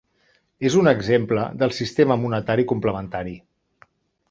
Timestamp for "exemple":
0.91-1.43